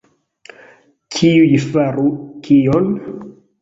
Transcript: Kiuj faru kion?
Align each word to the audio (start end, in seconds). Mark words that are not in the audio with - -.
Kiuj 1.17 1.61
faru 1.69 2.09
kion? 2.49 2.95